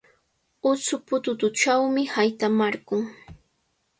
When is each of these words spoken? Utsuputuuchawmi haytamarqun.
Utsuputuuchawmi 0.69 2.01
haytamarqun. 2.13 3.03